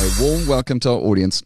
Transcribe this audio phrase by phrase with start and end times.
[0.00, 1.42] A warm welcome to our audience.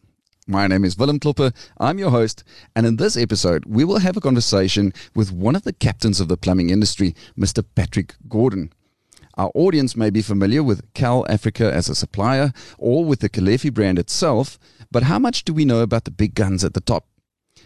[0.46, 1.50] My name is Willem Klopper.
[1.80, 2.44] I'm your host,
[2.76, 6.28] and in this episode, we will have a conversation with one of the captains of
[6.28, 7.64] the plumbing industry, Mr.
[7.74, 8.72] Patrick Gordon.
[9.36, 13.74] Our audience may be familiar with Cal Africa as a supplier or with the Caleffi
[13.74, 14.56] brand itself,
[14.88, 17.08] but how much do we know about the big guns at the top?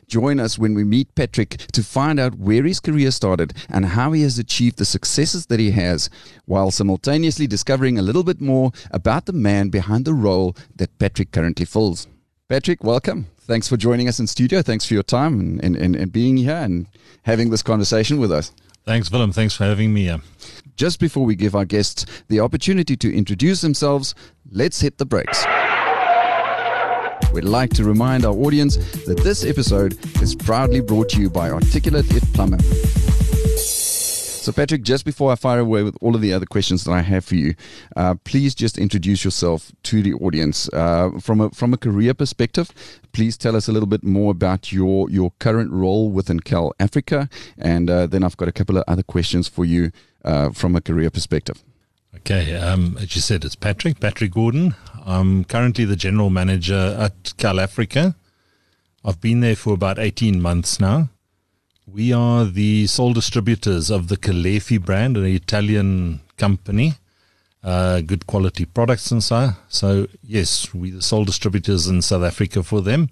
[0.08, 4.12] Join us when we meet Patrick to find out where his career started and how
[4.12, 6.08] he has achieved the successes that he has,
[6.46, 11.30] while simultaneously discovering a little bit more about the man behind the role that Patrick
[11.30, 12.06] currently fills.
[12.48, 13.26] Patrick, welcome.
[13.40, 14.62] Thanks for joining us in studio.
[14.62, 16.86] Thanks for your time and, and, and, being here and
[17.24, 18.52] having this conversation with us.
[18.86, 19.32] Thanks, Willem.
[19.32, 20.22] Thanks for having me here.
[20.76, 24.14] Just before we give our guests the opportunity to introduce themselves,
[24.50, 25.44] let's hit the brakes.
[27.32, 31.50] We'd like to remind our audience that this episode is proudly brought to you by
[31.50, 32.58] Articulated Plumber.
[32.58, 37.02] So, Patrick, just before I fire away with all of the other questions that I
[37.02, 37.54] have for you,
[37.96, 42.70] uh, please just introduce yourself to the audience uh, from a from a career perspective.
[43.12, 47.28] Please tell us a little bit more about your your current role within Cal Africa,
[47.58, 49.90] and uh, then I've got a couple of other questions for you
[50.24, 51.62] uh, from a career perspective.
[52.18, 54.74] Okay, um, as you said, it's Patrick, Patrick Gordon.
[55.06, 58.16] I'm currently the general manager at Cal Africa.
[59.04, 61.10] I've been there for about 18 months now.
[61.86, 66.94] We are the sole distributors of the Caleffi brand, an Italian company,
[67.62, 69.50] uh, good quality products and so.
[69.68, 73.10] So, yes, we're the sole distributors in South Africa for them.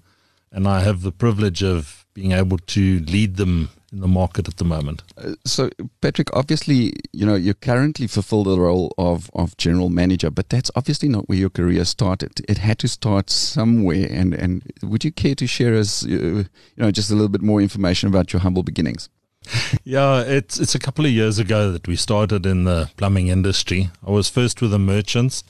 [0.51, 4.57] And I have the privilege of being able to lead them in the market at
[4.57, 5.03] the moment.
[5.17, 5.69] Uh, so,
[6.01, 10.69] Patrick, obviously, you know, you currently fulfill the role of, of general manager, but that's
[10.75, 12.41] obviously not where your career started.
[12.49, 14.07] It had to start somewhere.
[14.09, 16.45] And, and would you care to share us, uh, you
[16.75, 19.09] know, just a little bit more information about your humble beginnings?
[19.85, 23.89] yeah, it's it's a couple of years ago that we started in the plumbing industry.
[24.05, 25.45] I was first with the merchants,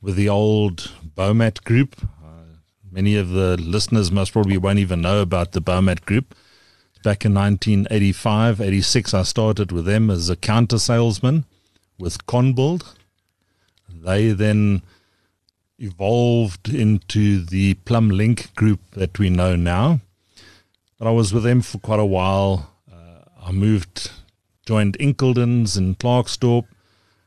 [0.00, 1.96] with the old Baumat Group.
[2.24, 2.56] Uh,
[2.90, 6.34] many of the listeners most probably won't even know about the Baumat Group
[7.06, 11.44] back in 1985, 86, I started with them as a counter salesman
[12.00, 12.96] with Conbuild.
[13.88, 14.82] They then
[15.78, 20.00] evolved into the Plumblink group that we know now.
[20.98, 22.72] But I was with them for quite a while.
[22.92, 24.10] Uh, I moved,
[24.66, 26.66] joined Inkledens in Klerksdorp,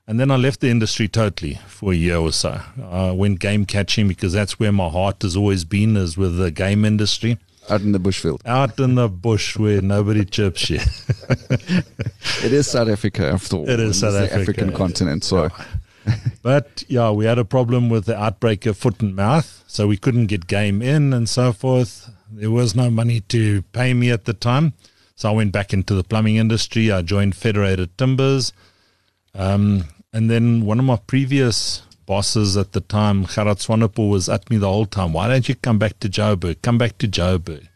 [0.05, 2.59] and then I left the industry totally for a year or so.
[2.83, 6.51] I went game catching because that's where my heart has always been, is with the
[6.51, 7.37] game industry.
[7.69, 8.41] Out in the bushfield.
[8.45, 10.79] Out in the bush where nobody chirps you.
[11.29, 13.69] it is South Africa after all.
[13.69, 14.41] It is South the Africa.
[14.41, 15.23] African continent.
[15.23, 15.49] So,
[16.41, 19.97] but yeah, we had a problem with the outbreak of foot and mouth, so we
[19.97, 22.09] couldn't get game in and so forth.
[22.31, 24.73] There was no money to pay me at the time,
[25.15, 26.91] so I went back into the plumbing industry.
[26.91, 28.53] I joined Federated Timbers,
[29.35, 34.49] um, and then one of my previous bosses at the time, Gerard Swanepoel, was at
[34.49, 35.13] me the whole time.
[35.13, 36.59] Why don't you come back to Joburg?
[36.63, 37.67] Come back to Joburg.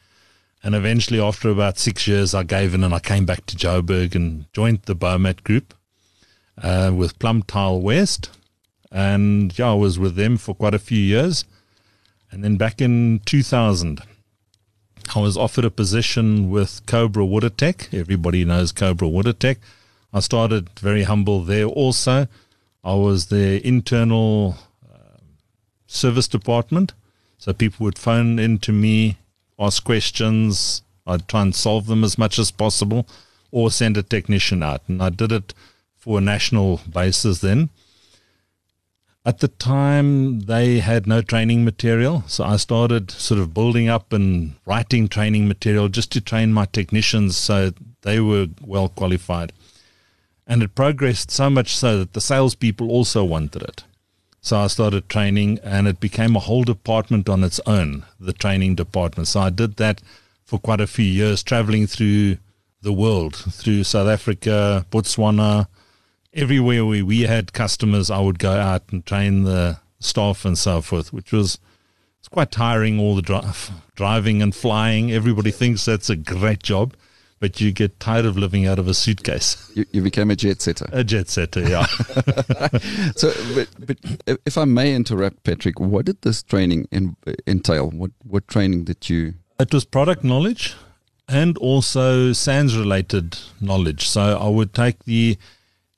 [0.64, 4.16] And eventually, after about six years, I gave in and I came back to Joburg
[4.16, 5.76] and joined the Baumat Group
[6.58, 8.32] uh, with Plum Tile West.
[8.92, 11.46] And yeah, I was with them for quite a few years.
[12.32, 14.02] And then back in 2000,
[15.16, 17.94] I was offered a position with Cobra WaterTech.
[17.94, 19.58] Everybody knows Cobra WaterTech.
[20.12, 22.28] I started very humble there also.
[22.84, 25.18] I was the internal uh,
[25.88, 26.94] service department.
[27.38, 29.18] So people would phone in to me,
[29.60, 30.82] ask questions.
[31.06, 33.08] I'd try and solve them as much as possible
[33.52, 34.82] or send a technician out.
[34.88, 35.54] And I did it
[35.96, 37.70] for a national basis then.
[39.26, 42.24] At the time, they had no training material.
[42.28, 46.66] So I started sort of building up and writing training material just to train my
[46.66, 47.72] technicians so
[48.02, 49.54] they were well qualified.
[50.46, 53.84] And it progressed so much so that the salespeople also wanted it.
[54.42, 58.76] So I started training and it became a whole department on its own, the training
[58.76, 59.30] department.
[59.30, 60.02] So I did that
[60.44, 62.38] for quite a few years, traveling through
[62.82, 65.68] the world, through South Africa, Botswana,
[66.34, 70.82] everywhere where we had customers, I would go out and train the staff and so
[70.82, 71.58] forth, which was
[72.20, 75.12] it's quite tiring all the drive, driving and flying.
[75.12, 76.96] Everybody thinks that's a great job
[77.44, 79.70] but you get tired of living out of a suitcase.
[79.76, 80.86] You, you became a jet setter.
[80.94, 81.86] A jet setter, yeah.
[83.18, 83.98] so, but, but
[84.46, 87.90] if I may interrupt, Patrick, what did this training in, uh, entail?
[87.90, 89.34] What what training did you?
[89.60, 90.76] It was product knowledge
[91.28, 94.08] and also SANS related knowledge.
[94.08, 95.38] So I would take the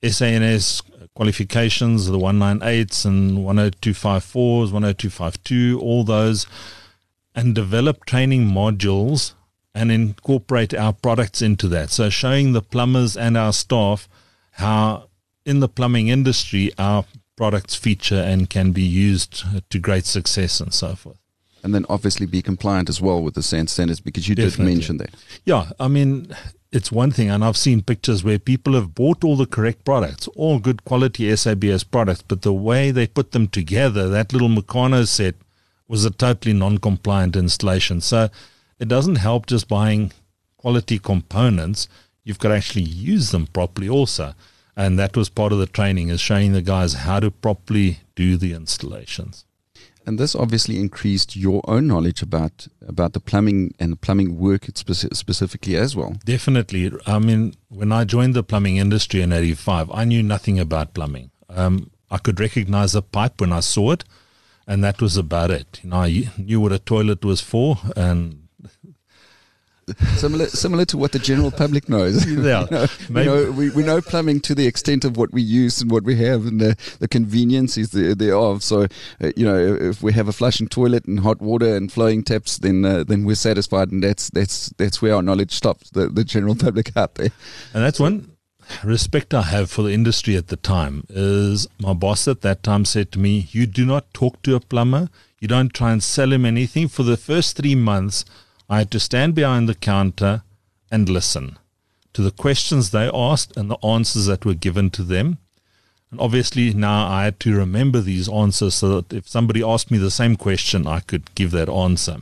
[0.02, 0.82] SANS
[1.14, 6.48] qualifications, the 198s and 10254s, 10252, all those,
[7.36, 9.36] and develop training modules
[9.76, 11.92] and incorporate our products into that.
[11.92, 14.08] So showing the plumbers and our staff
[14.54, 15.10] how
[15.46, 17.06] in the plumbing industry our
[17.36, 21.20] products feature and can be used to great success and so forth.
[21.62, 24.66] And then obviously be compliant as well with the SANS standards because you Definitely.
[24.66, 25.10] did mention that.
[25.44, 26.34] Yeah, I mean,
[26.72, 30.28] it's one thing, and I've seen pictures where people have bought all the correct products,
[30.36, 35.08] all good quality SABS products, but the way they put them together, that little Meccano
[35.08, 35.36] set,
[35.88, 38.00] was a totally non compliant installation.
[38.00, 38.30] So
[38.80, 40.12] it doesn't help just buying
[40.58, 41.88] quality components.
[42.24, 44.34] You've got to actually use them properly also.
[44.76, 48.36] And that was part of the training is showing the guys how to properly do
[48.36, 49.46] the installations.
[50.06, 54.62] And this obviously increased your own knowledge about about the plumbing and the plumbing work
[54.62, 56.18] speci- specifically as well.
[56.26, 56.92] Definitely.
[57.08, 61.32] I mean, when I joined the plumbing industry in '85, I knew nothing about plumbing.
[61.50, 64.04] Um, I could recognize a pipe when I saw it,
[64.68, 65.80] and that was about it.
[65.82, 68.45] You know, I knew what a toilet was for, and
[70.16, 72.26] similar similar to what the general public knows.
[72.36, 75.42] Yeah, you know, you know, we, we know plumbing to the extent of what we
[75.42, 78.64] use and what we have and the, the conveniences thereof.
[78.64, 78.84] So,
[79.24, 82.58] uh, you know, if we have a flushing toilet and hot water and flowing taps,
[82.58, 85.90] then uh, then we're satisfied, and that's that's that's where our knowledge stops.
[85.92, 87.32] The the general public out there,
[87.74, 88.32] and that's one
[88.84, 92.86] respect I have for the industry at the time is my boss at that time
[92.86, 95.10] said to me, "You do not talk to a plumber.
[95.40, 98.26] You don't try and sell him anything for the first three months."
[98.70, 100.44] I had to stand behind the counter
[100.92, 101.58] and listen
[102.14, 105.38] to the questions they asked and the answers that were given to them.
[106.10, 109.98] And obviously, now I had to remember these answers so that if somebody asked me
[109.98, 112.18] the same question, I could give that answer.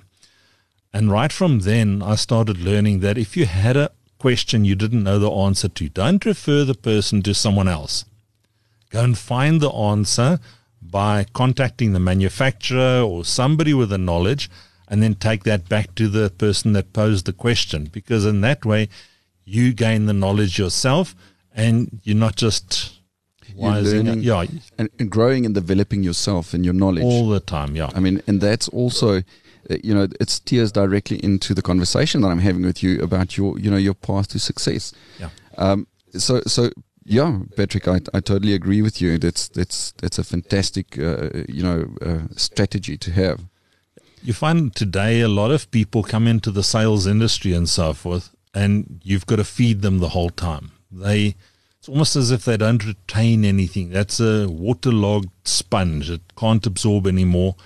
[0.91, 5.03] And right from then, I started learning that if you had a question you didn't
[5.03, 8.05] know the answer to, don't refer the person to someone else.
[8.89, 10.39] Go and find the answer
[10.81, 14.49] by contacting the manufacturer or somebody with the knowledge
[14.87, 17.85] and then take that back to the person that posed the question.
[17.85, 18.89] Because in that way
[19.45, 21.15] you gain the knowledge yourself
[21.53, 22.99] and you're not just
[23.55, 24.45] you're learning yeah.
[24.77, 27.03] and, and, growing and developing yourself and your knowledge.
[27.03, 27.89] All the time yeah.
[27.93, 32.29] I mean and that's also uh, you know it steers directly into the conversation that
[32.29, 34.93] i'm having with you about your you know your path to success.
[35.19, 35.29] Yeah.
[35.57, 35.87] Um
[36.17, 36.69] so so
[37.05, 39.17] yeah, Patrick, I, I totally agree with you.
[39.17, 43.41] That's that's that's a fantastic uh, you know uh, strategy to have.
[44.23, 48.29] You find today a lot of people come into the sales industry and so forth,
[48.53, 50.71] and you've got to feed them the whole time.
[50.89, 51.35] They
[51.77, 53.89] it's almost as if they don't retain anything.
[53.89, 56.09] That's a waterlogged sponge.
[56.09, 57.57] It can't absorb anymore.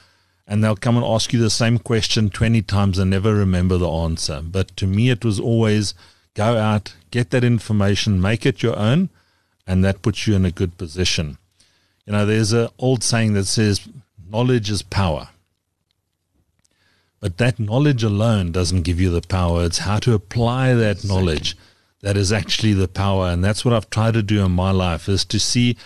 [0.47, 3.91] And they'll come and ask you the same question 20 times and never remember the
[3.91, 4.41] answer.
[4.41, 5.93] But to me, it was always
[6.33, 9.09] go out, get that information, make it your own,
[9.67, 11.37] and that puts you in a good position.
[12.07, 13.87] You know, there's an old saying that says,
[14.27, 15.29] knowledge is power.
[17.19, 19.63] But that knowledge alone doesn't give you the power.
[19.63, 21.57] It's how to apply that knowledge
[22.01, 23.27] that is actually the power.
[23.29, 25.77] And that's what I've tried to do in my life is to see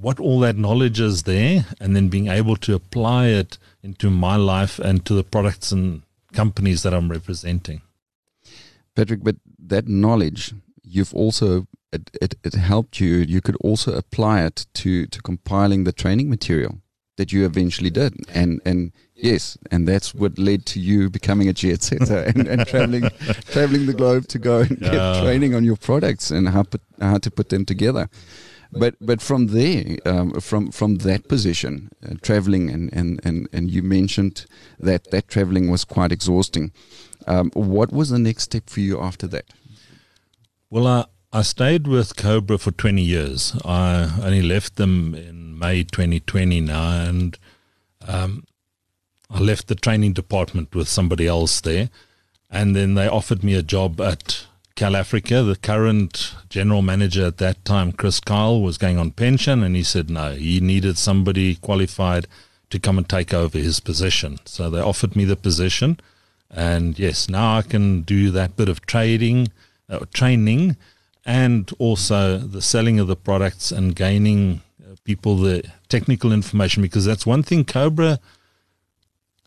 [0.00, 4.36] what all that knowledge is there and then being able to apply it into my
[4.36, 7.80] life and to the products and companies that I'm representing.
[8.94, 13.16] Patrick, but that knowledge, you've also it, it, it helped you.
[13.16, 16.80] You could also apply it to, to compiling the training material
[17.18, 18.14] that you eventually did.
[18.34, 22.66] And and yes, and that's what led to you becoming a jet setter and, and
[22.66, 23.10] traveling
[23.50, 27.18] traveling the globe to go and get training on your products and how put, how
[27.18, 28.08] to put them together.
[28.70, 33.70] But but from there, um, from from that position, uh, traveling and, and, and, and
[33.70, 34.46] you mentioned
[34.78, 36.72] that that traveling was quite exhausting.
[37.26, 39.46] Um, what was the next step for you after that?
[40.70, 43.54] Well, I I stayed with Cobra for 20 years.
[43.62, 47.38] I only left them in May 2020 now, and
[48.06, 48.44] um,
[49.28, 51.90] I left the training department with somebody else there.
[52.50, 55.42] And then they offered me a job at Cal Africa.
[55.42, 59.82] The current general manager at that time, Chris Kyle, was going on pension, and he
[59.82, 62.26] said no, he needed somebody qualified
[62.70, 64.38] to come and take over his position.
[64.46, 66.00] So they offered me the position,
[66.50, 69.48] and yes, now I can do that bit of trading,
[69.90, 70.78] uh, training
[71.28, 77.04] and also the selling of the products and gaining uh, people the technical information because
[77.04, 78.18] that's one thing Cobra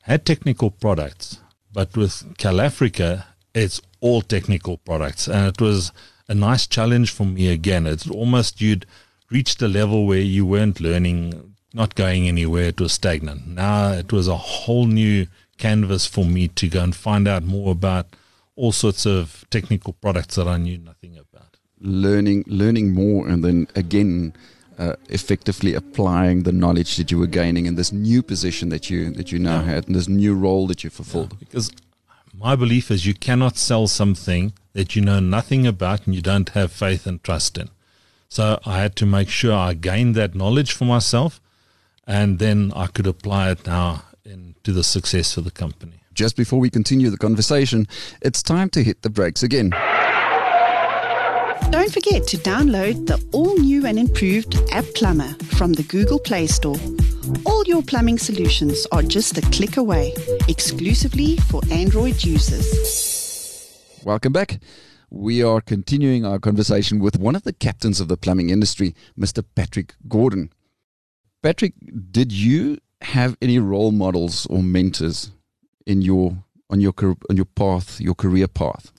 [0.03, 1.39] had technical products,
[1.73, 5.27] but with Cal Africa, it's all technical products.
[5.27, 5.91] And it was
[6.27, 7.87] a nice challenge for me again.
[7.87, 8.85] It's almost you'd
[9.31, 12.65] reached a level where you weren't learning, not going anywhere.
[12.65, 13.47] It was stagnant.
[13.47, 15.25] Now it was a whole new
[15.57, 18.05] canvas for me to go and find out more about
[18.55, 21.50] all sorts of technical products that I knew nothing about.
[21.81, 24.33] Learning, learning more, and then again,
[24.77, 29.11] uh, effectively applying the knowledge that you were gaining in this new position that you
[29.11, 29.73] that you now yeah.
[29.73, 31.33] had, and this new role that you fulfilled.
[31.33, 31.71] Yeah, because
[32.33, 36.49] my belief is you cannot sell something that you know nothing about and you don't
[36.49, 37.69] have faith and trust in.
[38.29, 41.41] So I had to make sure I gained that knowledge for myself,
[42.07, 46.03] and then I could apply it now into the success of the company.
[46.13, 47.87] Just before we continue the conversation,
[48.21, 49.71] it's time to hit the brakes again.
[51.71, 56.47] Don't forget to download the all new and improved App Plumber from the Google Play
[56.47, 56.75] Store.
[57.45, 60.13] All your plumbing solutions are just a click away,
[60.49, 62.67] exclusively for Android users.
[64.03, 64.59] Welcome back.
[65.09, 69.41] We are continuing our conversation with one of the captains of the plumbing industry, Mr.
[69.55, 70.51] Patrick Gordon.
[71.41, 71.73] Patrick,
[72.11, 75.31] did you have any role models or mentors
[75.85, 76.93] in your on your
[77.29, 78.91] on your path, your career path?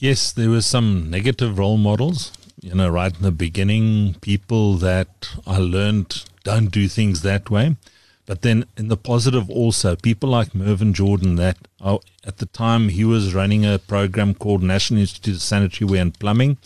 [0.00, 2.32] Yes, there were some negative role models.
[2.58, 7.76] You know, right in the beginning, people that I learned don't do things that way.
[8.24, 12.88] But then in the positive also, people like Mervyn Jordan that oh, at the time
[12.88, 16.56] he was running a program called National Institute of Sanitary Ware and Plumbing.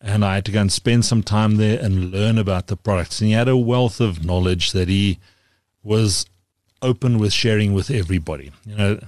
[0.00, 3.20] And I had to go and spend some time there and learn about the products.
[3.20, 5.18] And he had a wealth of knowledge that he
[5.82, 6.26] was
[6.80, 8.52] open with sharing with everybody.
[8.64, 9.00] You know,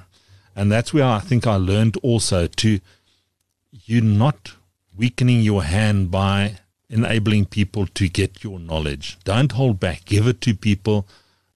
[0.57, 2.81] and that's where I think I learned also to
[3.85, 4.55] you're not
[4.97, 9.19] weakening your hand by enabling people to get your knowledge.
[9.25, 10.05] Don't hold back.
[10.05, 11.07] Give it to people.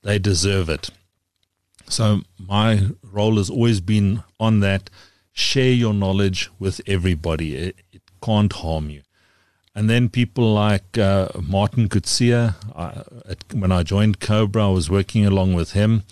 [0.03, 0.91] They deserve it.
[1.89, 4.91] So my role has always been on that.
[5.33, 7.55] Share your knowledge with everybody.
[7.55, 9.03] It, it can't harm you.
[9.75, 12.57] And then people like uh, Martin Kutsia,
[13.55, 16.03] when I joined Cobra, I was working along with him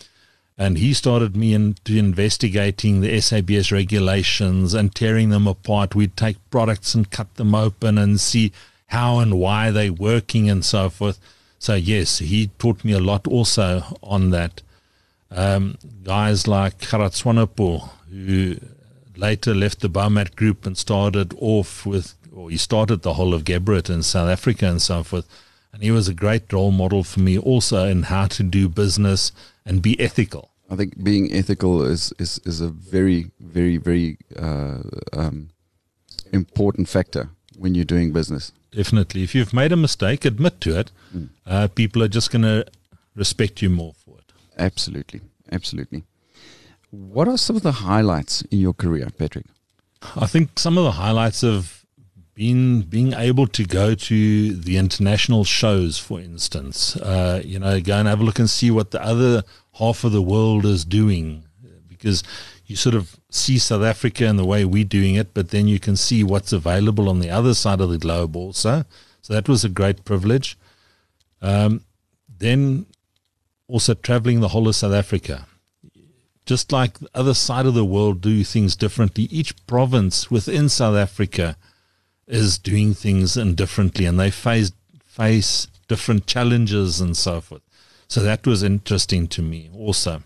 [0.59, 5.95] and he started me into investigating the SABS regulations and tearing them apart.
[5.95, 8.53] We'd take products and cut them open and see
[8.87, 11.19] how and why they're working and so forth.
[11.59, 14.63] So yes, he taught me a lot also on that.
[15.31, 18.57] Um, guys like Gerard Swanepoel, who
[19.15, 23.45] later left the Baumat Group and started off with, or he started the whole of
[23.45, 25.27] Geberit in South Africa and so forth.
[25.73, 29.33] And he was a great role model for me also in how to do business
[29.67, 30.53] and be ethical.
[30.71, 34.79] I think being ethical is is, is a very very very uh,
[35.13, 35.51] um,
[36.33, 38.53] important factor when you're doing business.
[38.73, 40.91] Definitely, if you've made a mistake, admit to it.
[41.15, 41.29] Mm.
[41.47, 42.67] Uh, people are just going to
[43.15, 44.33] respect you more for it.
[44.59, 45.21] Absolutely,
[45.51, 46.05] absolutely.
[46.91, 49.47] What are some of the highlights in your career, Patrick?
[50.15, 51.76] I think some of the highlights of
[52.37, 57.97] being being able to go to the international shows, for instance, uh, you know, go
[57.97, 61.45] and have a look and see what the other half of the world is doing,
[61.89, 62.23] because
[62.67, 65.81] you sort of see South Africa and the way we're doing it, but then you
[65.81, 68.85] can see what's available on the other side of the globe also.
[69.23, 70.59] So that was a great privilege.
[71.41, 71.85] Um,
[72.39, 72.85] then
[73.67, 75.47] also traveling the whole of South Africa.
[76.45, 80.97] Just like the other side of the world do things differently, each province within South
[80.97, 81.57] Africa
[82.27, 84.73] is doing things and differently and they face
[85.05, 87.63] face different challenges and so forth.
[88.09, 90.23] So that was interesting to me also.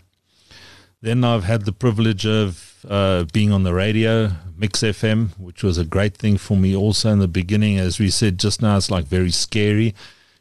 [1.01, 5.77] Then I've had the privilege of uh, being on the radio, Mix FM, which was
[5.77, 7.79] a great thing for me also in the beginning.
[7.79, 9.95] As we said just now, it's like very scary.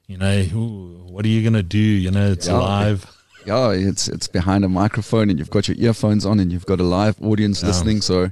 [0.06, 1.78] You know, what are you going to do?
[1.78, 3.10] You know, it's yeah, live.
[3.46, 6.80] Yeah, it's it's behind a microphone and you've got your earphones on and you've got
[6.80, 7.68] a live audience yeah.
[7.68, 8.02] listening.
[8.02, 8.30] So,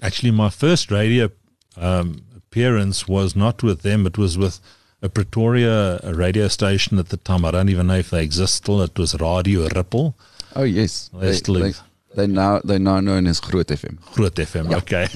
[0.00, 1.30] actually, my first radio
[1.76, 4.58] um, appearance was not with them, it was with
[5.02, 7.44] a Pretoria radio station at the time.
[7.44, 8.82] I don't even know if they exist still.
[8.82, 10.16] It was Radio Ripple.
[10.56, 11.10] Oh, yes.
[11.12, 11.72] They, still they,
[12.16, 14.00] they now they're now known as Groot FM.
[14.14, 14.78] Groot FM, yep.
[14.82, 15.06] okay.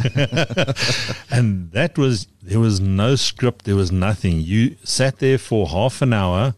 [1.37, 4.41] and that was there was no script, there was nothing.
[4.41, 6.55] You sat there for half an hour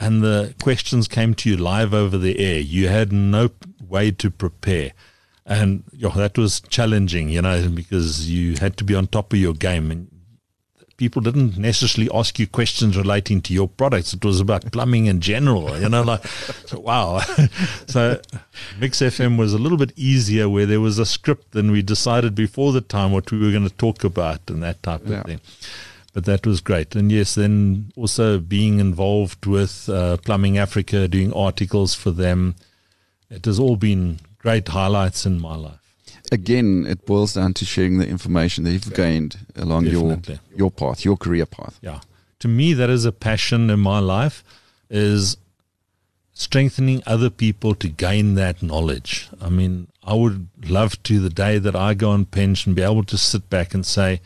[0.00, 2.58] and the questions came to you live over the air.
[2.58, 3.50] You had no
[3.86, 4.92] way to prepare
[5.46, 9.52] and that was challenging, you know, because you had to be on top of your
[9.52, 10.08] game, and
[10.96, 14.12] people didn't necessarily ask you questions relating to your products.
[14.14, 17.18] It was about plumbing in general, you know, like, so, wow.
[17.86, 18.20] so
[18.78, 22.34] Mix FM was a little bit easier where there was a script and we decided
[22.34, 25.20] before the time what we were going to talk about and that type yeah.
[25.20, 25.40] of thing.
[26.12, 26.94] But that was great.
[26.94, 32.54] And yes, then also being involved with uh, Plumbing Africa, doing articles for them.
[33.30, 35.83] It has all been great highlights in my life.
[36.32, 40.40] Again, it boils down to sharing the information that you've gained along Definitely.
[40.50, 41.78] your your path, your career path.
[41.82, 42.00] Yeah.
[42.40, 44.42] To me, that is a passion in my life
[44.90, 45.36] is
[46.32, 49.28] strengthening other people to gain that knowledge.
[49.40, 53.04] I mean, I would love to the day that I go on pension be able
[53.04, 54.20] to sit back and say,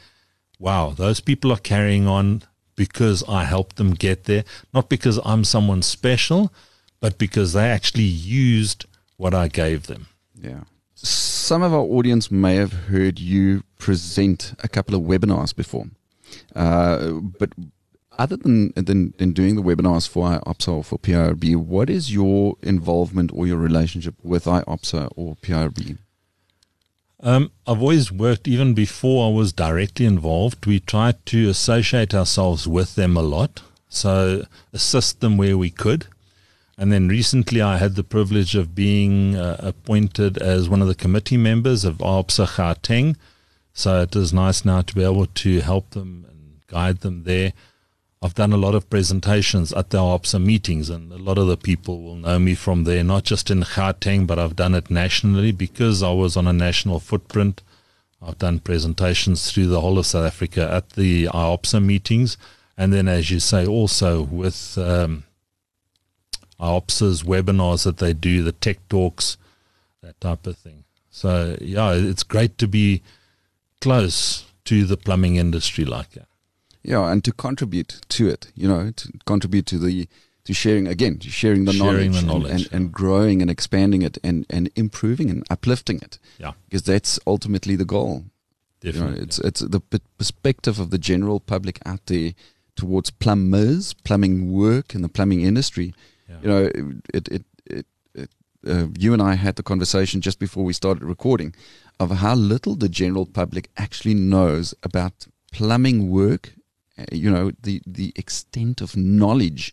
[0.59, 2.43] wow, those people are carrying on
[2.75, 6.53] because I helped them get there, not because I'm someone special,
[7.01, 8.87] but because they actually used
[9.17, 10.07] what I gave them.
[10.41, 10.63] Yeah.
[11.03, 15.87] Some of our audience may have heard you present a couple of webinars before.
[16.55, 17.51] Uh, but
[18.19, 22.57] other than, than than doing the webinars for IOPSA or for PIRB, what is your
[22.63, 25.99] involvement or your relationship with IOPSA or PIRB?
[27.21, 32.69] Um, I've always worked, even before I was directly involved, we tried to associate ourselves
[32.69, 36.07] with them a lot, so assist them where we could.
[36.81, 40.95] And then recently I had the privilege of being uh, appointed as one of the
[40.95, 43.17] committee members of IOPSA Gauteng.
[43.73, 47.53] So it is nice now to be able to help them and guide them there.
[48.23, 51.57] I've done a lot of presentations at the OPSA meetings, and a lot of the
[51.57, 55.53] people will know me from there, not just in Gauteng, but I've done it nationally
[55.53, 57.63] because I was on a national footprint.
[58.21, 62.37] I've done presentations through the whole of South Africa at the IOPSA meetings,
[62.77, 65.23] and then, as you say, also with um,
[66.61, 69.37] IOPSA's webinars that they do, the tech talks,
[70.03, 70.85] that type of thing.
[71.11, 73.03] So, yeah, it's great to be
[73.81, 76.27] close to the plumbing industry like that.
[76.83, 80.09] Yeah, and to contribute to it, you know, to contribute to the
[80.45, 83.51] to sharing again, to sharing the Sharing knowledge, the and- knowledge, and, and growing and
[83.51, 86.19] expanding it and, and improving and uplifting it.
[86.39, 88.25] Yeah, Because that's ultimately the goal.
[88.81, 89.23] You know, definitely.
[89.25, 89.81] it's it's the
[90.17, 92.33] perspective of the general public out there
[92.77, 95.93] towards plumbers, plumbing work, and the plumbing industry.
[96.29, 96.41] Yeah.
[96.43, 96.71] You know,
[97.15, 98.31] it it it, it
[98.67, 101.55] uh, you and I had the conversation just before we started recording
[102.01, 106.55] of how little the general public actually knows about plumbing work.
[106.99, 109.73] uh, You know, the the extent of knowledge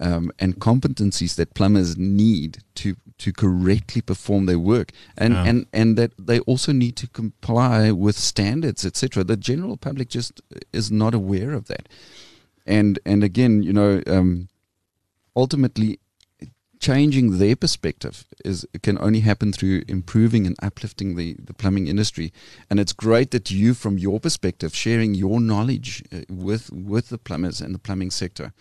[0.00, 5.48] um, and competencies that plumbers need to to correctly perform their work, and Yeah.
[5.48, 9.24] and and that they also need to comply with standards, etc.
[9.24, 10.40] The general public just
[10.72, 11.88] is not aware of that,
[12.66, 14.48] and and again, you know, um,
[15.36, 15.98] ultimately,
[16.80, 22.32] changing their perspective is can only happen through improving and uplifting the the plumbing industry,
[22.68, 27.18] and it's great that you, from your perspective, sharing your knowledge uh, with with the
[27.18, 28.52] plumbers and the plumbing sector.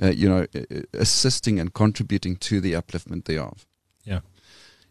[0.00, 0.46] Uh, you know,
[0.94, 3.66] assisting and contributing to the upliftment thereof.
[4.04, 4.20] Yeah.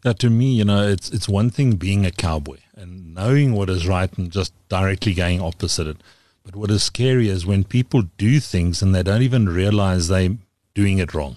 [0.04, 3.70] Yeah, to me, you know, it's it's one thing being a cowboy and knowing what
[3.70, 5.98] is right and just directly going opposite it.
[6.44, 10.38] But what is scary is when people do things and they don't even realize they're
[10.80, 11.36] doing it wrong.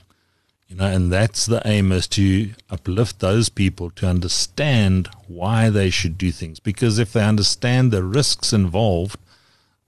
[0.68, 2.24] You know, and that's the aim is to
[2.76, 5.08] uplift those people to understand
[5.40, 6.60] why they should do things.
[6.60, 9.18] Because if they understand the risks involved,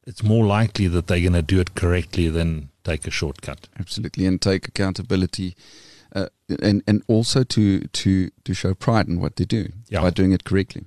[0.09, 3.61] it's more likely that they're going to do it correctly than take a shortcut.
[3.79, 5.55] absolutely and take accountability
[6.17, 6.27] uh,
[6.69, 7.65] and and also to
[8.01, 8.11] to
[8.47, 9.63] to show pride in what they do
[9.93, 10.03] Yeah.
[10.05, 10.83] by doing it correctly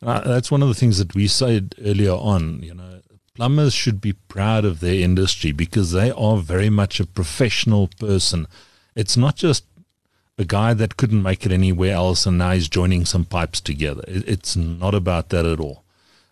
[0.00, 2.42] Uh, that's one of the things that we said earlier on.
[2.68, 2.92] You know,
[3.38, 8.48] plumbers should be proud of their industry because they are very much a professional person.
[8.96, 9.64] It's not just
[10.36, 14.02] a guy that couldn't make it anywhere else and now he's joining some pipes together.
[14.08, 15.84] It's not about that at all.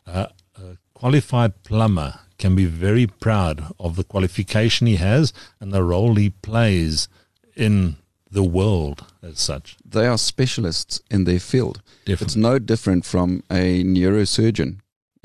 [0.05, 5.85] Uh, a qualified plumber can be very proud of the qualification he has and the
[5.85, 7.07] role he plays
[7.55, 9.77] in the world as such.
[9.89, 12.25] they are specialists in their field Definitely.
[12.25, 14.81] it's no different from a neurosurgeon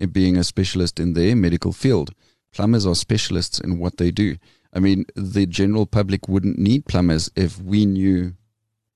[0.08, 2.12] being a specialist in their medical field
[2.54, 4.36] plumbers are specialists in what they do
[4.74, 8.34] i mean the general public wouldn't need plumbers if we knew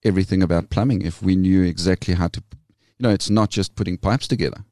[0.03, 2.41] everything about plumbing if we knew exactly how to
[2.97, 4.63] you know it's not just putting pipes together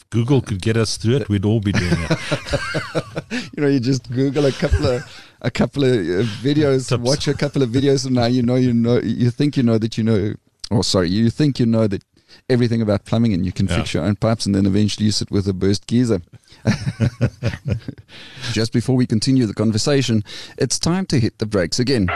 [0.00, 2.18] If Google could get us through it, we'd all be doing it.
[3.52, 5.04] you know, you just Google a couple of
[5.42, 7.02] a couple of uh, videos, Tips.
[7.02, 9.76] watch a couple of videos, and now you know you know you think you know
[9.78, 10.34] that you know,
[10.70, 12.02] or sorry, you think you know that
[12.48, 13.76] everything about plumbing, and you can Yeah.
[13.78, 16.20] fix your own pipes, and then eventually you sit with a burst geyser.
[18.52, 20.24] just before we continue the conversation,
[20.58, 22.08] it's time to hit the brakes again.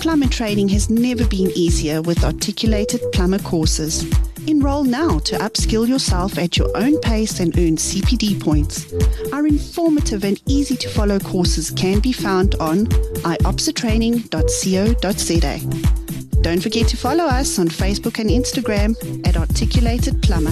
[0.00, 4.04] Plumber training has never been easier with articulated plumber courses.
[4.48, 8.92] Enroll now to upskill yourself at your own pace and earn CPD points.
[9.32, 12.86] Our informative and easy to follow courses can be found on
[13.22, 16.11] iopsatraining.co.za.
[16.42, 20.50] Don't forget to follow us on Facebook and Instagram at Articulated Plumber.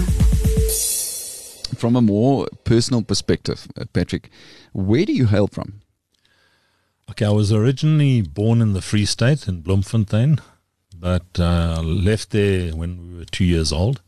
[1.75, 4.31] From a more personal perspective, uh, Patrick,
[4.73, 5.81] where do you hail from?
[7.11, 10.39] Okay, I was originally born in the Free State in Bloemfontein,
[10.97, 14.01] but uh, left there when we were two years old.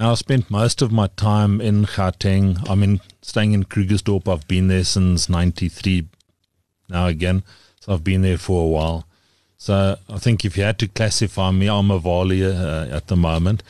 [0.00, 2.68] Now, I spent most of my time in Gauteng.
[2.68, 4.26] I'm in staying in Krugersdorp.
[4.26, 6.08] I've been there since '93.
[6.88, 7.44] Now again,
[7.78, 9.07] so I've been there for a while.
[9.58, 13.16] So I think if you had to classify me, I'm a Wali uh, at the
[13.16, 13.62] moment.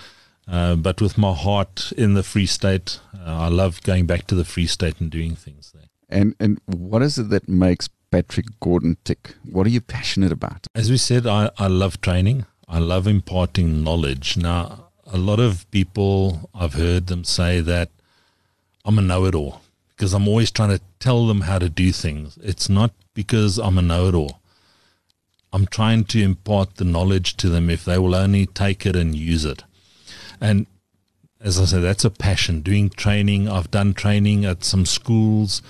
[0.46, 4.34] Uh, but with my heart in the Free State, uh, I love going back to
[4.34, 5.88] the Free State and doing things there.
[6.08, 9.34] And and what is it that makes Patrick Gordon tick?
[9.50, 10.66] What are you passionate about?
[10.74, 12.46] As we said, I, I love training.
[12.66, 14.36] I love imparting knowledge.
[14.36, 17.90] Now, a lot of people, I've heard them say that
[18.84, 19.62] I'm a know it all
[19.96, 22.38] because I'm always trying to tell them how to do things.
[22.42, 24.40] It's not because I'm a know it all.
[25.52, 29.14] I'm trying to impart the knowledge to them if they will only take it and
[29.14, 29.64] use it.
[30.40, 30.66] And
[31.40, 32.62] as I said, that's a passion.
[32.62, 35.62] Doing training, I've done training at some schools,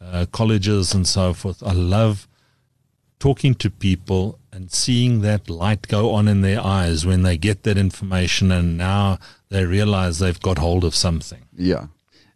[0.00, 1.62] uh, colleges, and so forth.
[1.62, 2.26] I love
[3.18, 7.62] talking to people and seeing that light go on in their eyes when they get
[7.62, 9.18] that information and now
[9.50, 11.42] they realize they've got hold of something.
[11.54, 11.86] Yeah.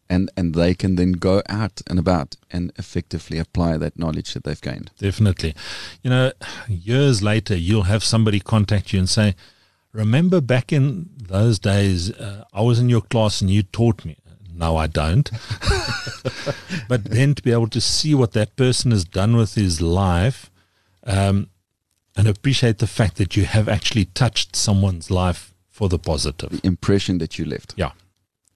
[0.09, 4.45] And and they can then go out and about and effectively apply that knowledge that
[4.45, 4.91] they've gained.
[4.99, 5.55] Definitely.
[6.03, 6.33] You know,
[6.69, 9.35] years later, you'll have somebody contact you and say,
[9.93, 14.17] Remember back in those days, uh, I was in your class and you taught me.
[14.53, 15.31] No, I don't.
[16.89, 20.51] but then to be able to see what that person has done with his life
[21.05, 21.49] um,
[22.17, 26.51] and appreciate the fact that you have actually touched someone's life for the positive.
[26.51, 27.75] The impression that you left.
[27.77, 27.93] Yeah.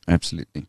[0.07, 0.67] Absolutely.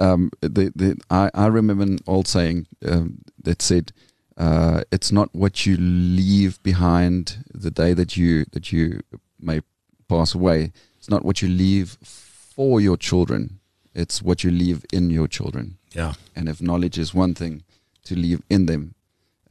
[0.00, 3.92] Um, the, the, I, I remember an old saying um, that said,
[4.36, 9.00] uh, "It's not what you leave behind the day that you that you
[9.38, 9.60] may
[10.08, 10.72] pass away.
[10.98, 13.58] It's not what you leave for your children.
[13.94, 15.76] It's what you leave in your children.
[15.92, 16.14] Yeah.
[16.36, 17.62] And if knowledge is one thing
[18.04, 18.94] to leave in them,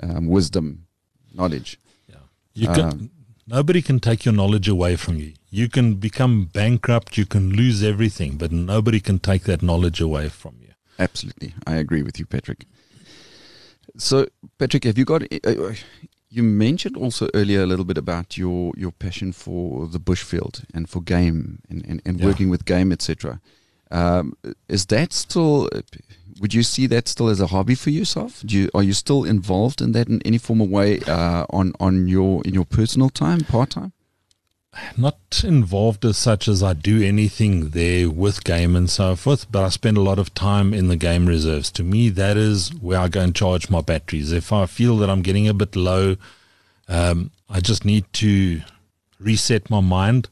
[0.02, 0.86] um, wisdom,
[1.34, 1.78] knowledge.
[2.08, 2.16] Yeah.
[2.54, 3.10] You can, Um,
[3.50, 5.34] nobody can take your knowledge away from you.
[5.50, 10.30] You can become bankrupt, you can lose everything, but nobody can take that knowledge away
[10.30, 10.70] from you.
[11.00, 12.66] Absolutely, I agree with you, Patrick.
[13.98, 15.24] So, Patrick, have you got?
[15.46, 15.74] Uh,
[16.30, 20.88] you mentioned also earlier a little bit about your your passion for the bushfield and
[20.88, 22.26] for game and and, and Yeah.
[22.28, 23.42] working with game, etc.
[23.92, 24.34] Um,
[24.68, 25.68] is that still?
[26.40, 28.42] Would you see that still as a hobby for yourself?
[28.46, 31.74] Do you, are you still involved in that in any form of way uh, on
[31.80, 33.94] on your in your personal time, part time?
[34.96, 39.64] Not involved as such as I do anything there with game and so forth, but
[39.64, 41.72] I spend a lot of time in the game reserves.
[41.72, 44.32] To me, that is where I go and charge my batteries.
[44.32, 46.18] If I feel that I'm getting a bit low,
[46.88, 48.62] um, I just need to
[49.20, 50.30] reset my mind.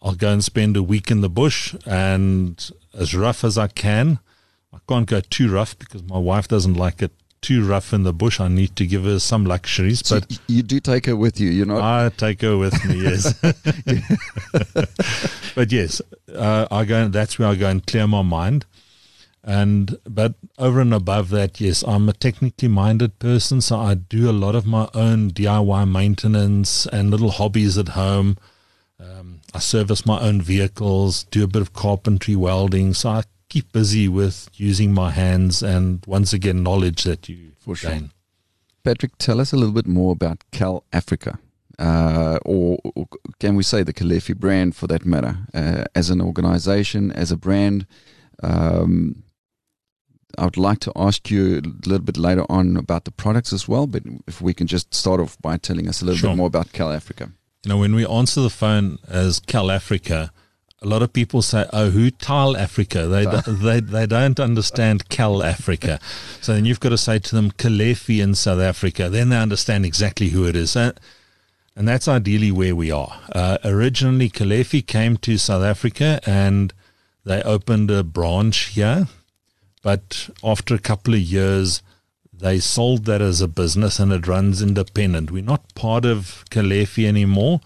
[0.00, 4.20] I'll go and spend a week in the bush and as rough as I can.
[4.76, 7.12] I can't go too rough because my wife doesn't like it
[7.42, 8.40] too rough in the bush.
[8.40, 11.50] I need to give her some luxuries, So but you do take her with you.
[11.50, 11.78] you know.
[11.80, 13.38] I take her with me, yes.
[15.54, 16.02] but yes,
[16.34, 17.08] uh, I go.
[17.08, 18.64] That's where I go and clear my mind.
[19.44, 24.28] And but over and above that, yes, I'm a technically minded person, so I do
[24.28, 28.38] a lot of my own DIY maintenance and little hobbies at home.
[28.98, 33.22] Um, I service my own vehicles, do a bit of carpentry, welding, so I
[33.56, 37.90] keep busy with using my hands and once again knowledge that you For sure.
[37.90, 38.10] gain.
[38.84, 41.38] Patrick, tell us a little bit more about Cal Africa,
[41.78, 43.06] uh, or, or
[43.40, 47.36] can we say the Caleffi brand for that matter, uh, as an organization, as a
[47.36, 47.86] brand.
[48.42, 49.22] Um,
[50.38, 53.66] I would like to ask you a little bit later on about the products as
[53.66, 56.30] well, but if we can just start off by telling us a little Sure.
[56.30, 57.32] bit more about Cal Africa.
[57.64, 60.30] You know, when we answer the phone as Cal Africa,
[60.86, 65.08] a lot of people say, "Oh, who Tile Africa?" They do, they they don't understand
[65.08, 65.98] Cal Africa.
[66.40, 69.08] So then you've got to say to them Caleffi in South Africa.
[69.10, 70.76] Then they understand exactly who it is.
[70.76, 70.92] Uh,
[71.74, 73.20] and that's ideally where we are.
[73.32, 76.72] Uh, originally, Caleffi came to South Africa and
[77.24, 79.08] they opened a branch here.
[79.82, 81.82] But after a couple of years,
[82.32, 85.30] they sold that as a business and it runs independent.
[85.30, 87.60] We're not part of Caleffi anymore,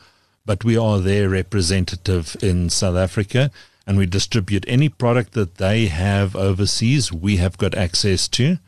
[0.47, 3.51] but we are their representative in South Africa
[3.87, 8.59] and we distribute any product that they have overseas, we have got access to.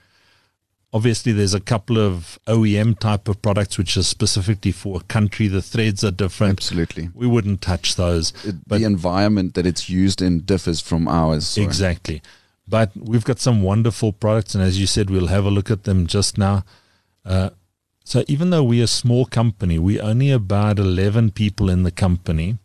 [0.95, 5.49] Obviously, there's a couple of OEM type of products which are specifically for a country.
[5.49, 6.59] The threads are different.
[6.59, 7.09] Absolutely.
[7.15, 8.33] We wouldn't touch those.
[8.45, 11.47] It, But- the environment that it's used in differs from ours.
[11.47, 12.21] so- Exactly.
[12.69, 15.85] But we've got some wonderful products, and as you said, we'll have a look at
[15.85, 16.63] them just now.
[17.25, 17.51] Uh,
[18.05, 22.59] so even though we're a small company, we only about 11 people in the company.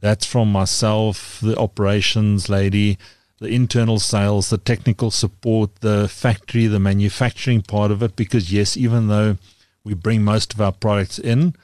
[0.00, 2.98] That's from myself, the operations lady,
[3.38, 8.16] the internal sales, the technical support, the factory, the manufacturing part of it.
[8.16, 9.36] Because, yes, even though
[9.84, 11.54] we bring most of our products in,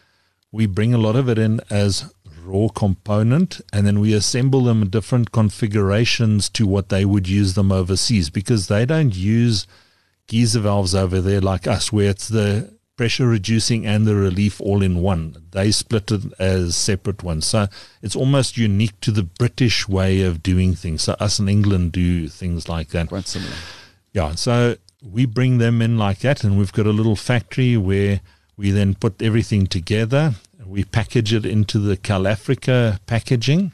[0.52, 2.12] we bring a lot of it in as
[2.44, 7.52] raw component and then we assemble them in different configurations to what they would use
[7.54, 9.66] them overseas because they don't use
[10.28, 14.82] geyser valves over there like us where it's the pressure reducing and the relief all
[14.82, 15.46] in one.
[15.52, 17.46] They split it as separate ones.
[17.46, 17.68] So
[18.02, 21.02] it's almost unique to the British way of doing things.
[21.02, 23.08] So us in England do things like that.
[23.08, 23.54] Quite similar.
[24.12, 24.34] Yeah.
[24.34, 28.20] So we bring them in like that and we've got a little factory where
[28.58, 30.34] we then put everything together.
[30.66, 33.72] We package it into the Cal Africa packaging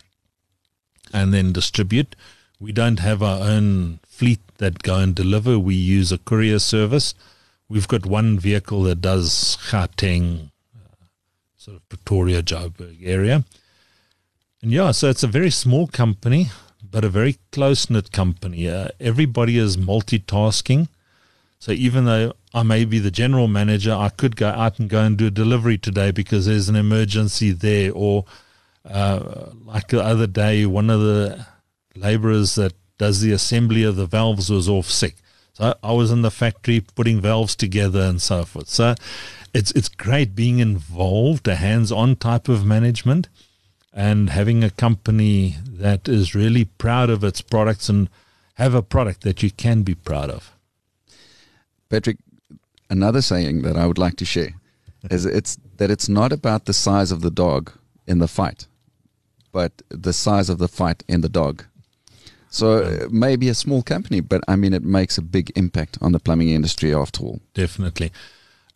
[1.12, 2.14] and then distribute.
[2.60, 5.58] We don't have our own fleet that go and deliver.
[5.58, 7.14] We use a courier service.
[7.74, 11.06] We've got one vehicle that does Gauteng, uh,
[11.56, 13.44] sort of Pretoria, Joburg area.
[14.62, 16.50] And yeah, so it's a very small company,
[16.88, 18.68] but a very close knit company.
[18.68, 20.86] Uh, everybody is multitasking.
[21.58, 25.00] So even though I may be the general manager, I could go out and go
[25.00, 27.90] and do a delivery today because there's an emergency there.
[27.92, 28.24] Or
[28.88, 31.44] uh, like the other day, one of the
[31.96, 35.16] laborers that does the assembly of the valves was off sick.
[35.54, 38.68] So I was in the factory putting valves together and so forth.
[38.68, 38.94] So
[39.54, 43.28] it's it's great being involved, a hands-on type of management,
[43.92, 48.08] and having a company that is really proud of its products and
[48.54, 50.52] have a product that you can be proud of.
[51.88, 52.18] Patrick,
[52.90, 54.54] another saying that I would like to share
[55.08, 57.70] is it's that it's not about the size of the dog
[58.08, 58.66] in the fight,
[59.52, 61.64] but the size of the fight in the dog.
[62.54, 66.12] So uh, maybe a small company, but I mean, it makes a big impact on
[66.12, 67.40] the plumbing industry after all.
[67.52, 68.12] Definitely.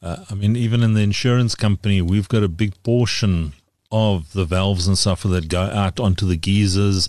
[0.02, 3.52] Uh, I mean, even in the insurance company, we've got a big portion
[3.92, 7.06] of the valves and stuff that go out onto the geysers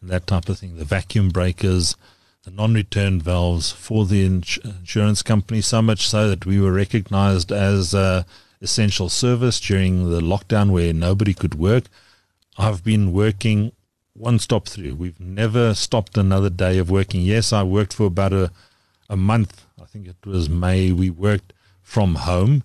[0.00, 1.96] and that type of thing, the vacuum breakers,
[2.44, 6.72] the non return valves for the ins- insurance company, so much so that we were
[6.72, 8.24] recognized as a
[8.60, 11.86] essential service during the lockdown where nobody could work.
[12.56, 13.72] I've been working
[14.14, 14.94] one stop through.
[14.94, 17.22] We've never stopped another day of working.
[17.22, 18.50] Yes, I worked for about a,
[19.08, 19.66] a month.
[19.80, 20.92] I think it was May.
[20.92, 22.62] We worked from home,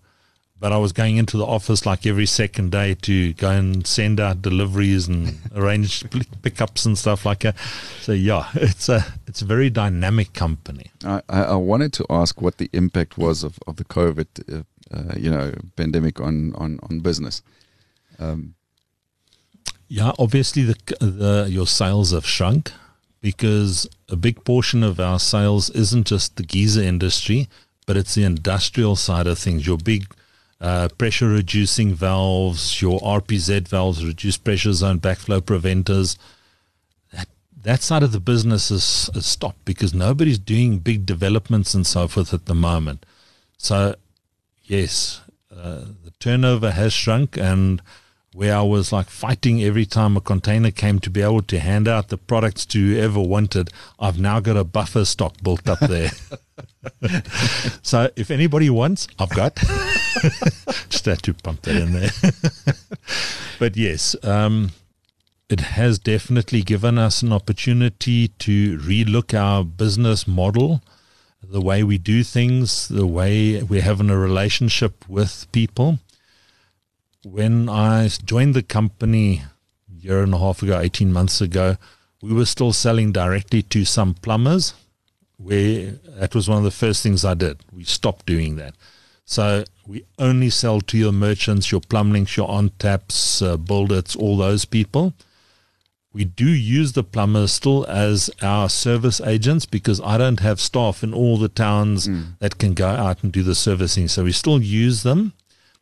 [0.60, 4.20] but I was going into the office like every second day to go and send
[4.20, 6.04] out deliveries and arrange
[6.42, 7.56] pickups and stuff like that.
[8.02, 10.92] So yeah, it's a it's a very dynamic company.
[11.06, 14.64] I, I wanted to ask what the impact was of, of the COVID, uh,
[14.96, 17.42] uh, you know, pandemic on on on business.
[18.20, 18.56] Um,
[19.88, 22.72] yeah, obviously the, the your sales have shrunk
[23.22, 27.50] because a big portion of our sales isn't just the geyser industry,
[27.86, 29.66] but it's the industrial side of things.
[29.66, 30.14] Your big
[30.60, 36.18] uh, pressure reducing valves, your RPZ valves, reduced pressure zone backflow preventers.
[37.14, 37.28] That,
[37.64, 42.08] that side of the business is, is stopped because nobody's doing big developments and so
[42.08, 43.06] forth at the moment.
[43.58, 43.96] So,
[44.64, 45.22] yes,
[45.52, 47.82] uh, the turnover has shrunk and
[48.34, 51.88] where I was like fighting every time a container came to be able to hand
[51.88, 53.70] out the products to whoever wanted.
[54.00, 56.12] I've now got a buffer stock built up there.
[57.82, 59.56] so if anybody wants, I've got.
[60.90, 62.76] Just had to pump that in there.
[63.60, 64.72] but yes, um,
[65.50, 70.84] it has definitely given us an opportunity to relook our business model,
[71.42, 76.00] the way we do things, the way we're having a relationship with people
[77.32, 79.44] when I joined the company
[79.92, 81.78] a year and a half ago, 18 months ago,
[82.22, 84.74] we were still selling directly to some plumbers,
[85.38, 87.60] where that was one of the first things I did.
[87.72, 88.76] We stopped doing that.
[89.26, 94.38] So we only sell to your merchants, your plumbings, your on taps, uh, builders, all
[94.38, 95.14] those people.
[96.14, 101.04] We do use the plumbers still as our service agents because I don't have staff
[101.04, 102.40] in all the towns mm.
[102.40, 104.08] that can go out and do the servicing.
[104.08, 105.34] So we still use them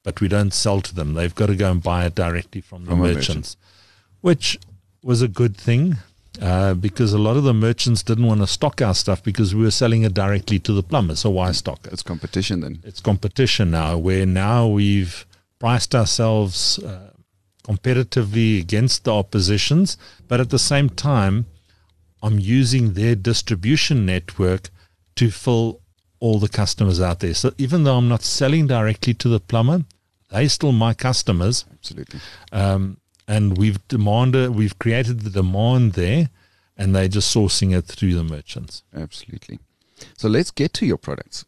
[0.05, 1.15] but we don't sell to them.
[1.15, 3.57] They've got to go and buy it directly from the from merchants, merchant.
[4.21, 4.59] which
[5.03, 5.97] was a good thing
[6.41, 9.63] uh, because a lot of the merchants didn't want to stock our stuff because we
[9.63, 11.15] were selling it directly to the plumber.
[11.15, 11.93] So why stock it?
[11.93, 12.81] It's competition then.
[12.83, 15.25] It's competition now, where now we've
[15.59, 17.11] priced ourselves uh,
[17.63, 21.47] competitively against the oppositions, but at the same time,
[22.21, 24.69] I'm using their distribution network
[25.15, 25.81] to fill
[26.19, 27.33] all the customers out there.
[27.33, 29.83] So even though I'm not selling directly to the plumber,
[30.31, 31.65] they still my customers.
[31.71, 32.19] Absolutely.
[32.51, 36.29] Um, and we've demanded, we've created the demand there,
[36.77, 38.83] and they're just sourcing it through the merchants.
[38.93, 39.59] Absolutely.
[40.17, 41.45] So let's get to your products.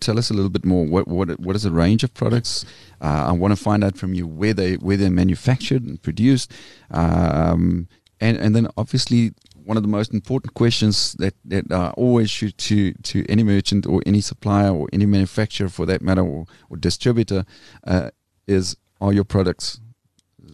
[0.00, 0.84] Tell us a little bit more.
[0.84, 2.64] What what what is the range of products?
[3.00, 6.52] Uh, I want to find out from you where they where they're manufactured and produced,
[6.90, 7.86] um,
[8.20, 9.32] and and then obviously
[9.66, 13.84] one of the most important questions that, that I always shoot to, to any merchant
[13.84, 17.44] or any supplier or any manufacturer for that matter or, or distributor
[17.84, 18.10] uh,
[18.46, 19.80] is are your products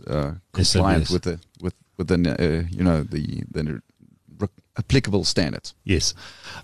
[0.06, 1.10] uh, compliant SABS.
[1.10, 3.82] with the with with the uh, you know the the
[4.76, 5.74] applicable standards.
[5.84, 6.14] Yes.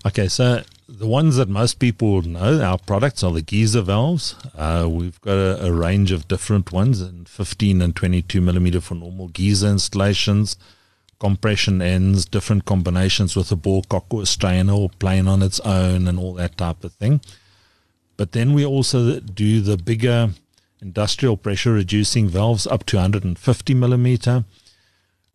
[0.06, 4.34] Okay, so the ones that most people know, our products are the geyser valves.
[4.56, 8.94] Uh, we've got a, a range of different ones in 15 and 22 millimeter for
[8.94, 10.56] normal geyser installations,
[11.18, 15.61] compression ends, different combinations with a ball cock or a strainer or plain on its
[15.61, 17.20] own and all that type of thing.
[18.16, 20.31] But then we also do the bigger
[20.81, 24.44] industrial pressure reducing valves up to 150 millimeter.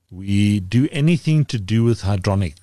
[0.09, 2.55] We do anything to do with hydronic,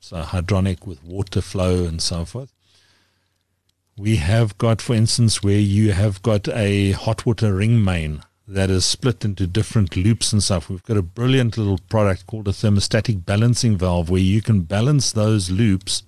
[0.00, 2.52] so hydronic with water flow and so forth.
[3.98, 8.70] We have got, for instance, where you have got a hot water ring main that
[8.70, 10.68] is split into different loops and stuff.
[10.68, 15.12] We've got a brilliant little product called a thermostatic balancing valve where you can balance
[15.12, 16.04] those loops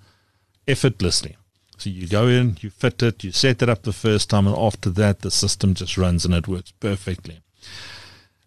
[0.67, 1.35] effortlessly.
[1.77, 4.57] So you go in, you fit it, you set it up the first time, and
[4.57, 7.39] after that, the system just runs and it works perfectly.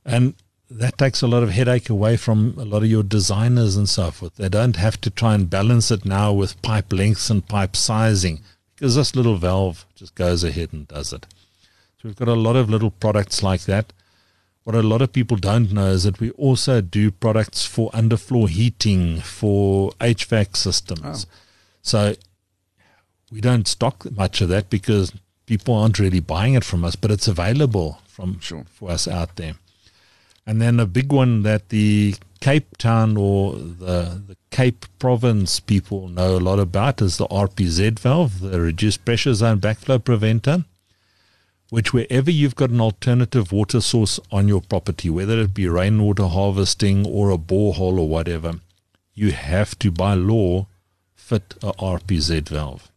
[0.05, 0.35] And
[0.71, 4.11] that takes a lot of headache away from a lot of your designers and so
[4.11, 4.37] forth.
[4.37, 8.41] They don't have to try and balance it now with pipe lengths and pipe sizing
[8.75, 11.27] because this little valve just goes ahead and does it.
[12.03, 13.93] So we've got a lot of little products like that.
[14.65, 18.49] What a lot of people don't know is that we also do products for underfloor
[18.49, 21.27] heating, for HVAC systems.
[21.29, 21.35] Oh.
[21.83, 22.15] So
[23.31, 25.13] we don't stock much of that because
[25.47, 28.65] people aren't really buying it from us, but it's available from Sure.
[28.69, 29.55] for us out there.
[30.45, 36.09] And then a big one that the Cape Town or the, the Cape Province people
[36.09, 40.65] know a lot about is the RPZ valve, the reduced pressure zone backflow preventer,
[41.73, 46.27] which wherever you've got an alternative water source on your property, whether it be rainwater
[46.27, 48.61] harvesting or a borehole or whatever,
[49.15, 50.67] you have to by law
[51.15, 52.93] fit a RPZ valve.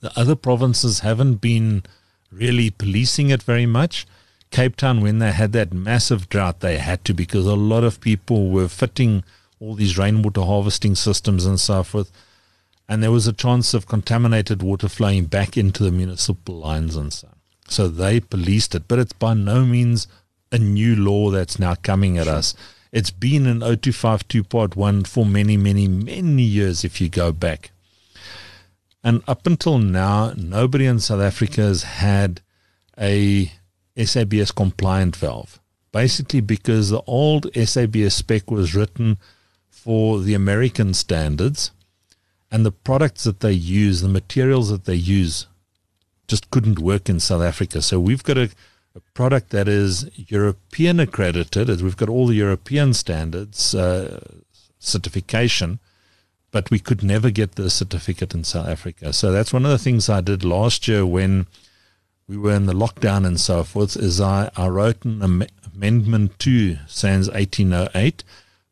[0.00, 1.84] The other provinces haven't been
[2.32, 4.08] really policing it very much.
[4.50, 8.00] Cape Town, when they had that massive drought, they had to because a lot of
[8.00, 9.22] people were fitting
[9.60, 12.10] all these rainwater harvesting systems and so forth.
[12.88, 17.12] And there was a chance of contaminated water flowing back into the municipal lines and
[17.12, 17.28] so.
[17.72, 20.06] So they policed it, but it's by no means
[20.50, 22.54] a new law that's now coming at us.
[22.92, 27.70] It's been in 0252 Part 1 for many, many, many years if you go back.
[29.02, 32.42] And up until now, nobody in South Africa has had
[33.00, 33.50] a
[33.96, 35.58] SABS compliant valve.
[35.92, 39.16] Basically, because the old SABS spec was written
[39.70, 41.70] for the American standards,
[42.50, 45.46] and the products that they use, the materials that they use,
[46.32, 47.82] just couldn't work in South Africa.
[47.82, 48.48] So we've got a,
[48.94, 54.20] a product that is European accredited, as we've got all the European standards uh,
[54.78, 55.78] certification
[56.52, 59.12] but we could never get the certificate in South Africa.
[59.12, 61.46] So that's one of the things I did last year when
[62.28, 63.96] we were in the lockdown and so forth.
[63.96, 68.22] Is I, I wrote an am- amendment to SANS 1808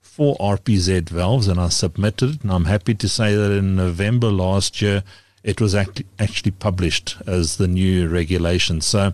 [0.01, 2.43] for RPZ valves, and I submitted it.
[2.43, 5.03] And I'm happy to say that in November last year,
[5.43, 8.81] it was actually actually published as the new regulation.
[8.81, 9.13] So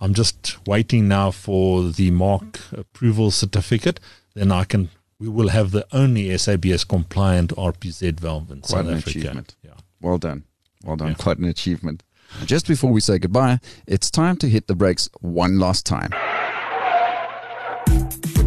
[0.00, 4.00] I'm just waiting now for the mark approval certificate.
[4.34, 8.86] Then I can we will have the only SABS compliant RPZ valve in Quite South
[8.88, 9.18] an Africa.
[9.18, 9.56] achievement.
[9.62, 9.70] Yeah.
[10.00, 10.44] Well done.
[10.84, 11.08] Well done.
[11.08, 11.14] Yeah.
[11.14, 12.02] Quite an achievement.
[12.44, 16.10] Just before we say goodbye, it's time to hit the brakes one last time.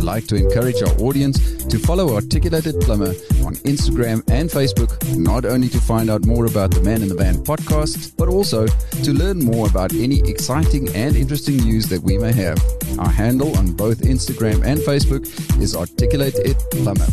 [0.07, 3.09] Like to encourage our audience to follow Articulated Plumber
[3.45, 7.15] on Instagram and Facebook, not only to find out more about the Man in the
[7.15, 12.17] Van podcast, but also to learn more about any exciting and interesting news that we
[12.17, 12.57] may have.
[12.97, 15.27] Our handle on both Instagram and Facebook
[15.61, 17.07] is Articulated Plumber.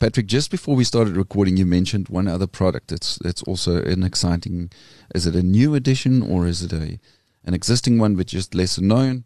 [0.00, 2.88] Patrick, just before we started recording, you mentioned one other product.
[2.88, 4.70] That's that's also an exciting.
[5.14, 6.98] Is it a new addition or is it a
[7.42, 9.24] an existing one but just lesser known?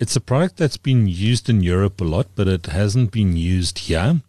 [0.00, 3.78] It's a product that's been used in Europe a lot, but it hasn't been used
[3.80, 4.22] here.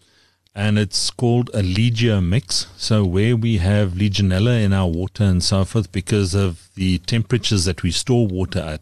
[0.53, 2.67] And it's called a Legiomix.
[2.77, 7.65] So, where we have Legionella in our water and so forth, because of the temperatures
[7.65, 8.81] that we store water at,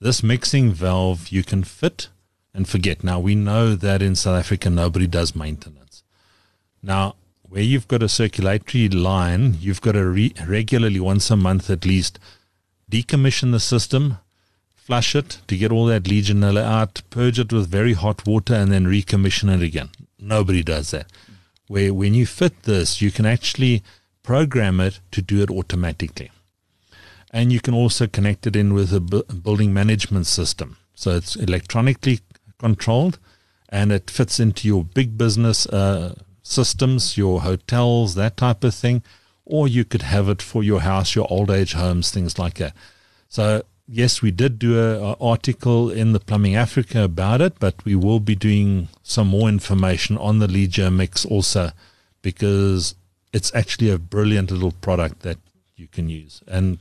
[0.00, 2.08] this mixing valve you can fit
[2.54, 3.04] and forget.
[3.04, 6.02] Now, we know that in South Africa, nobody does maintenance.
[6.82, 11.68] Now, where you've got a circulatory line, you've got to re- regularly, once a month
[11.68, 12.18] at least,
[12.90, 14.18] decommission the system,
[14.90, 18.72] flush it to get all that Legionella out, purge it with very hot water, and
[18.72, 19.88] then recommission it again.
[20.18, 21.06] Nobody does that.
[21.68, 23.84] Where when you fit this, you can actually
[24.24, 26.32] program it to do it automatically.
[27.30, 30.76] And you can also connect it in with a bu- building management system.
[30.96, 32.18] So it's electronically
[32.58, 33.20] controlled
[33.68, 39.04] and it fits into your big business uh, systems, your hotels, that type of thing.
[39.44, 42.74] Or you could have it for your house, your old age homes, things like that.
[43.28, 47.94] So yes, we did do an article in the Plumbing Africa about it, but we
[47.94, 51.70] will be doing some more information on the Legiomix also
[52.22, 52.94] because
[53.32, 55.38] it's actually a brilliant little product that
[55.76, 56.78] you can use and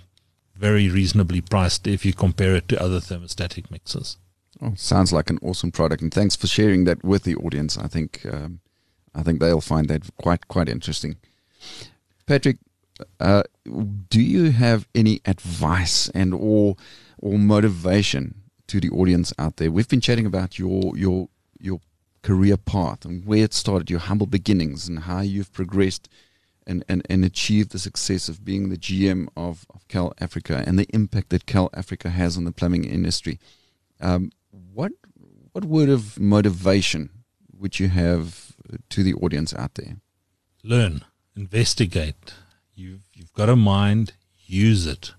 [0.56, 4.18] very reasonably priced if you compare it to other thermostatic mixers.
[4.62, 7.78] Oh, sounds like an awesome product, and thanks for sharing that with the audience.
[7.78, 8.60] I think um,
[9.16, 11.16] I think they'll find that quite quite interesting.
[12.26, 12.58] Patrick,
[13.20, 13.44] uh,
[14.10, 16.76] do you have any advice and or
[17.18, 18.36] or motivation
[18.68, 19.72] to the audience out there?
[19.72, 21.30] We've been chatting about your your
[21.60, 21.80] your
[22.22, 26.10] career path and where it started, your humble beginnings, and how you've progressed
[26.68, 30.78] and, and, and achieved the success of being the GM of, of Caleffi Africa and
[30.78, 33.40] the impact that Caleffi Africa has on the plumbing industry.
[34.00, 34.92] Um, what
[35.52, 37.10] what word of motivation
[37.58, 38.56] would you have
[38.90, 39.98] to the audience out there?
[40.64, 41.04] Learn,
[41.36, 42.34] investigate.
[42.80, 44.14] You've you've got a mind,
[44.46, 45.14] use it.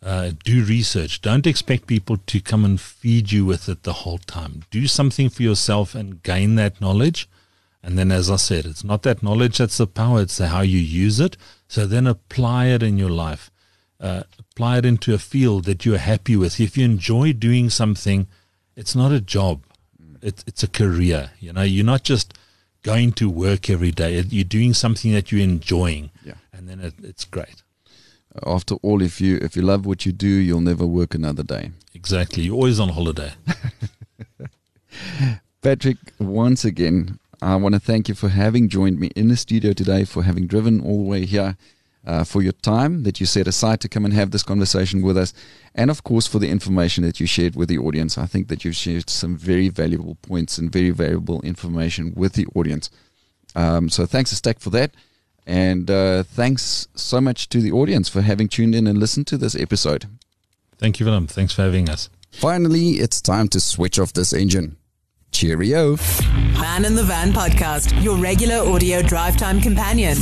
[0.00, 1.20] Uh, do research.
[1.20, 4.62] Don't expect people to come and feed you with it the whole time.
[4.70, 7.28] Do something for yourself and gain that knowledge.
[7.82, 10.60] And then, as I said, it's not that knowledge that's the power, it's the how
[10.60, 11.36] you use it.
[11.66, 13.50] So then apply it in your life.
[13.98, 16.60] Uh, apply it into a field that you're happy with.
[16.60, 18.28] If you enjoy doing something,
[18.76, 19.64] it's not a job.
[20.22, 21.30] It, it's a career.
[21.40, 22.32] You know, you're not just
[22.82, 24.20] going to work every day.
[24.20, 26.10] You're doing something that you're enjoying.
[26.24, 26.34] Yeah.
[26.66, 27.62] And then it, it's great.
[28.44, 31.70] After all, if you if you love what you do, you'll never work another day.
[31.94, 32.42] Exactly.
[32.42, 33.32] You're always on holiday.
[35.62, 39.72] Patrick, once again, I want to thank you for having joined me in the studio
[39.72, 41.56] today, for having driven all the way here,
[42.04, 45.16] uh, for your time that you set aside to come and have this conversation with
[45.16, 45.32] us,
[45.74, 48.18] and of course for the information that you shared with the audience.
[48.18, 52.46] I think that you've shared some very valuable points and very valuable information with the
[52.56, 52.90] audience.
[53.54, 54.92] Um, so thanks a stack for that.
[55.46, 59.38] And uh, thanks so much to the audience for having tuned in and listened to
[59.38, 60.06] this episode.
[60.78, 61.26] Thank you, Willem.
[61.26, 62.10] Thanks for having us.
[62.32, 64.76] Finally, it's time to switch off this engine.
[65.30, 65.96] Cheerio.
[66.60, 70.16] Man in the Van podcast, your regular audio drive time companion.